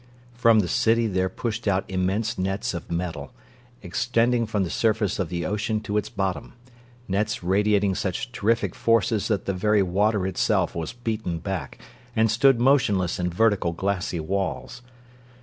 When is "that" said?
9.27-9.45